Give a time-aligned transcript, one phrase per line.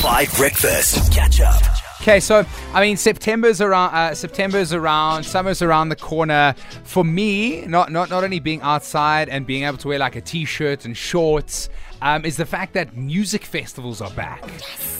[0.00, 1.12] 5 Breakfast.
[1.12, 1.62] Catch up.
[2.00, 3.94] Okay, so I mean, September's around.
[3.94, 5.24] Uh, September's around.
[5.24, 6.54] Summer's around the corner.
[6.84, 10.22] For me, not not not only being outside and being able to wear like a
[10.22, 11.68] t-shirt and shorts,
[12.02, 14.42] um, is the fact that music festivals are back.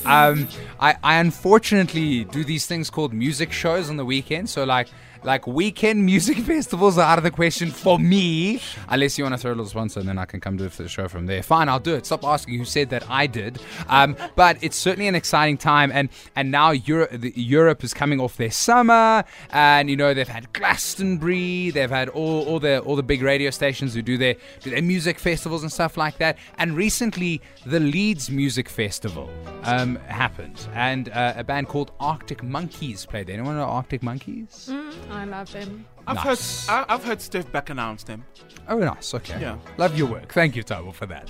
[0.04, 0.48] Um,
[0.78, 4.48] I, I unfortunately do these things called music shows on the weekend.
[4.50, 4.88] So like
[5.24, 9.38] like weekend music festivals are out of the question for me, unless you want to
[9.38, 11.42] throw a little sponsor, and then I can come do the show from there.
[11.42, 12.06] Fine, I'll do it.
[12.06, 13.60] Stop asking who said that I did.
[13.88, 18.36] Um, but it's certainly an exciting time, and and now Europe, Europe is coming off
[18.36, 23.02] their summer, and you know they've had Glastonbury, they've had all, all the all the
[23.02, 26.38] big radio stations who do their do their music festivals and stuff like that.
[26.58, 29.30] And recently, the Leeds Music Festival
[29.64, 33.26] um, happened, and uh, a band called Arctic Monkeys played.
[33.26, 33.34] there.
[33.34, 34.70] Anyone know Arctic Monkeys?
[35.10, 35.86] I love them.
[36.06, 36.66] I've Nice.
[36.66, 38.24] heard I- I've heard Steve Beck announce them.
[38.68, 39.14] Oh, nice.
[39.14, 39.40] Okay.
[39.40, 39.56] Yeah.
[39.78, 40.32] Love your work.
[40.32, 41.28] Thank you, Tomo, for that.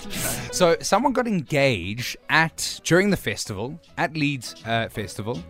[0.52, 5.42] so, someone got engaged at during the festival at Leeds uh, Festival.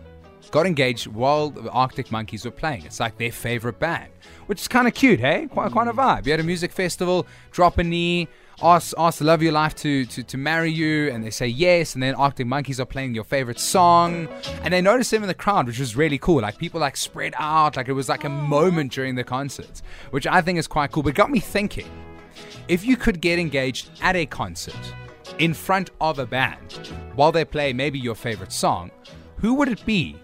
[0.49, 2.83] Got engaged while the Arctic Monkeys were playing.
[2.85, 4.11] It's like their favorite band,
[4.47, 5.47] which is kind of cute, hey?
[5.47, 6.25] Quite quite a vibe.
[6.25, 8.27] You had a music festival, drop a knee,
[8.61, 11.47] ask ask the love of your life to, to to marry you, and they say
[11.47, 14.27] yes, and then Arctic Monkeys are playing your favorite song,
[14.63, 16.41] and they noticed them in the crowd, which was really cool.
[16.41, 20.27] Like people like spread out, like it was like a moment during the concert, which
[20.27, 21.03] I think is quite cool.
[21.03, 21.89] But got me thinking
[22.67, 24.75] if you could get engaged at a concert
[25.39, 26.73] in front of a band
[27.15, 28.91] while they play maybe your favorite song,
[29.37, 30.15] who would it be?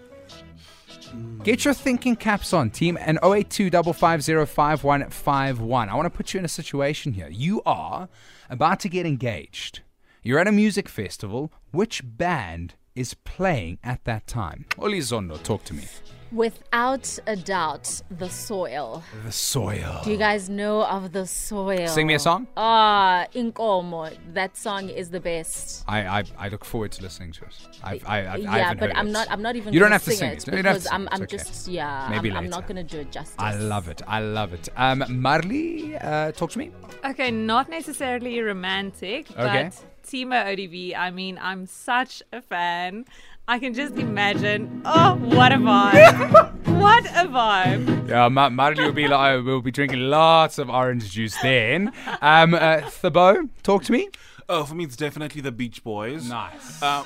[1.42, 6.44] Get your thinking caps on, team, and 082 550 I want to put you in
[6.44, 7.28] a situation here.
[7.30, 8.08] You are
[8.50, 9.80] about to get engaged.
[10.22, 11.52] You're at a music festival.
[11.70, 14.66] Which band is playing at that time?
[14.78, 15.84] Oli Zondo, talk to me.
[16.32, 19.02] Without a doubt, the soil.
[19.24, 20.00] The soil.
[20.04, 21.88] Do you guys know of the soil?
[21.88, 22.46] Sing me a song.
[22.56, 24.14] Ah, Inkomo.
[24.34, 25.84] That song is the best.
[25.88, 27.54] I, I, I look forward to listening to it.
[27.82, 29.12] I've, I, I, I yeah, haven't but heard I'm it.
[29.12, 29.30] not.
[29.30, 29.72] I'm not even.
[29.72, 30.50] You don't have to sing it it.
[30.50, 31.02] No, you don't have because to I'm.
[31.04, 31.08] it.
[31.12, 31.68] I'm It's just.
[31.68, 32.08] Yeah.
[32.10, 33.34] Maybe I'm, I'm not gonna do it justice.
[33.38, 34.02] I love it.
[34.06, 34.68] I love it.
[34.76, 36.72] Um, Marley, uh, talk to me.
[37.04, 39.70] Okay, not necessarily romantic, Okay.
[39.72, 43.04] but Timo ODV, I mean, I'm such a fan.
[43.46, 44.80] I can just imagine.
[44.86, 46.54] Oh, what a vibe!
[46.80, 48.08] what a vibe!
[48.08, 51.92] Yeah, Ma- Marley will be like, we'll be drinking lots of orange juice then.
[52.22, 54.08] Um, uh, Thabo, talk to me.
[54.48, 56.26] Oh, for me it's definitely the Beach Boys.
[56.26, 56.82] Nice.
[56.82, 57.04] Um,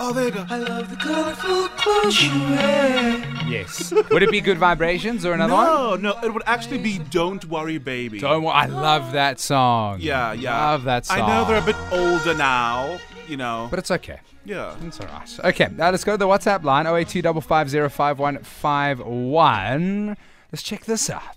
[0.00, 0.44] oh, there go.
[0.50, 3.39] I love the colorful clothes you go.
[3.60, 3.92] Yes.
[4.10, 5.66] Would it be good vibrations or another one?
[5.66, 8.18] No, no, it would actually be Don't Worry, Baby.
[8.20, 8.42] Don't.
[8.42, 9.98] wa- I love that song.
[10.00, 10.56] Yeah, yeah.
[10.56, 11.20] I love that song.
[11.20, 12.98] I know they're a bit older now,
[13.28, 13.68] you know.
[13.70, 14.20] but it's okay.
[14.44, 14.74] yeah.
[14.84, 15.40] It's all right.
[15.44, 20.20] Okay, now let's go to the WhatsApp line 082 550
[20.52, 21.36] Let's check this out.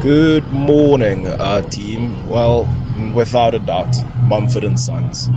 [0.00, 2.24] Good morning, uh, team.
[2.28, 2.68] Well,
[3.14, 5.28] without a doubt, Mumford and Sons.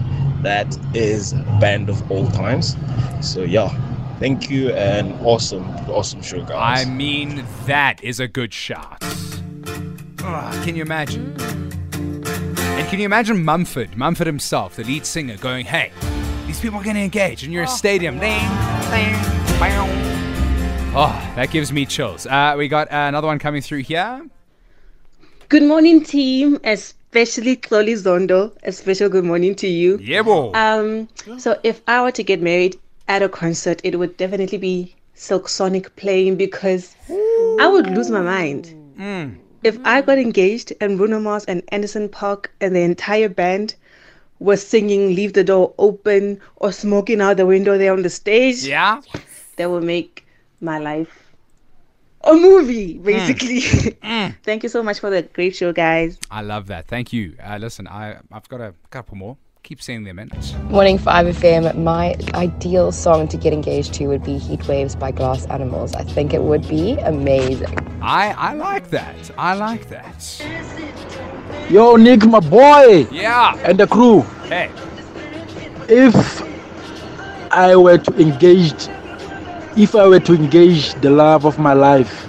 [0.43, 2.75] That is band of all times.
[3.21, 3.69] So yeah,
[4.21, 6.85] thank you and awesome, awesome show, guys.
[6.85, 8.99] I mean, that is a good shot.
[10.19, 11.35] Ah, can you imagine?
[11.41, 15.91] And can you imagine Mumford, Mumford himself, the lead singer, going, hey,
[16.45, 18.19] these people are going to engage in your stadium.
[18.19, 18.47] Ding,
[18.91, 19.13] ding,
[19.59, 19.87] bow.
[20.93, 22.27] Oh, that gives me chills.
[22.27, 24.23] Uh, we got uh, another one coming through here.
[25.49, 28.55] Good morning, team, especially Chloe Zondo.
[28.61, 29.97] A special good morning to you.
[29.99, 30.51] Yeah, boy.
[30.53, 31.09] Um,
[31.39, 32.79] so if I were to get married
[33.11, 36.95] at a concert, it would definitely be Silk Sonic playing because
[37.59, 38.73] I would lose my mind.
[38.97, 39.37] Mm.
[39.63, 43.75] If I got engaged and Bruno Mars and Anderson .Paak and the entire band
[44.39, 48.63] were singing "Leave the Door Open" or smoking out the window there on the stage,
[48.63, 49.01] yeah?
[49.57, 50.25] that would make
[50.61, 51.33] my life
[52.23, 53.03] a movie, mm.
[53.03, 53.61] basically.
[54.11, 54.35] Mm.
[54.43, 56.17] Thank you so much for the great show, guys.
[56.29, 56.87] I love that.
[56.87, 57.35] Thank you.
[57.41, 59.37] Uh, listen, I, I've got a couple more.
[59.63, 60.29] Keep sending them in.
[60.71, 61.77] Morning 5FM.
[61.83, 65.93] My ideal song to get engaged to would be Heat Waves by Glass Animals.
[65.93, 67.77] I think it would be amazing.
[68.01, 69.15] I, I like that.
[69.37, 70.43] I like that.
[71.69, 73.55] Yo, Nick, my boy, Yeah.
[73.63, 74.21] and the crew.
[74.49, 74.71] Hey.
[75.87, 76.41] If
[77.53, 78.87] I were to engage,
[79.77, 82.27] if I were to engage the love of my life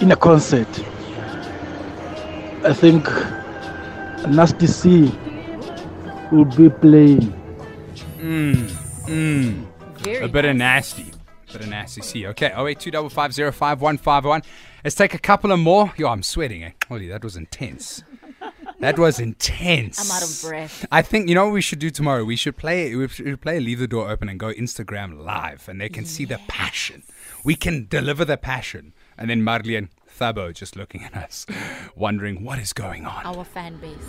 [0.00, 0.68] in a concert,
[2.64, 3.08] I think
[4.28, 5.12] Nasty C
[6.32, 7.32] would be playing.
[10.02, 10.96] Very A bit of nice.
[10.96, 11.06] nasty.
[11.52, 12.02] Bit of nasty.
[12.02, 12.52] See, okay.
[12.54, 14.44] Oh, 08255051551.
[14.84, 15.92] Let's take a couple of more.
[15.96, 16.62] Yo, I'm sweating.
[16.64, 16.70] Eh?
[16.88, 18.02] Holy, that was intense.
[18.80, 19.98] That was intense.
[20.00, 20.86] I'm out of breath.
[20.90, 22.24] I think you know what we should do tomorrow.
[22.24, 22.96] We should play.
[22.96, 23.60] We should play.
[23.60, 27.02] Leave the door open and go Instagram live, and they can see the passion.
[27.44, 31.44] We can deliver the passion, and then Marley and Thabo just looking at us,
[31.94, 33.26] wondering what is going on.
[33.26, 34.08] Our fan base.